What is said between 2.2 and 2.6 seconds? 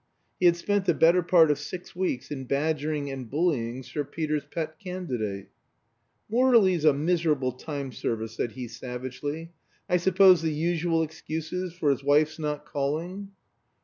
in